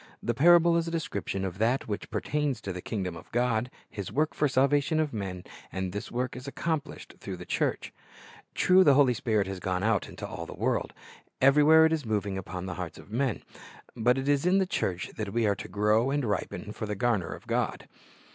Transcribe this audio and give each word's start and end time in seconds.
The 0.23 0.33
parable 0.33 0.77
is 0.77 0.87
a 0.87 0.89
description 0.89 1.45
of 1.45 1.59
that 1.59 1.87
which 1.87 2.09
pertains 2.09 2.59
to 2.61 2.73
the 2.73 2.81
kingdom 2.81 3.15
of 3.15 3.31
God, 3.31 3.69
His 3.87 4.11
work 4.11 4.33
for 4.33 4.45
the 4.45 4.49
salvation 4.49 4.99
of 4.99 5.13
men, 5.13 5.43
and 5.71 5.91
this 5.91 6.11
work 6.11 6.35
is 6.35 6.47
accomplished 6.47 7.13
through 7.19 7.37
the 7.37 7.45
church. 7.45 7.93
True, 8.55 8.83
the 8.83 8.95
Holy 8.95 9.13
Spirit 9.13 9.45
has 9.45 9.59
gone 9.59 9.83
out 9.83 10.09
into 10.09 10.27
all 10.27 10.47
the 10.47 10.55
world; 10.55 10.93
every 11.39 11.61
where 11.61 11.85
it 11.85 11.93
is 11.93 12.03
moving 12.03 12.35
upon 12.35 12.65
the 12.65 12.73
hearts 12.81 12.97
of 12.97 13.11
men; 13.11 13.43
but 13.95 14.17
it 14.17 14.27
is 14.27 14.43
in 14.43 14.57
the 14.57 14.65
church 14.65 15.11
that 15.17 15.33
we 15.33 15.45
are 15.45 15.53
to 15.55 15.67
grow 15.67 16.09
and 16.09 16.25
ripen 16.25 16.71
for 16.71 16.87
the 16.87 16.95
garner 16.95 17.31
of 17.31 17.45
God. 17.45 17.87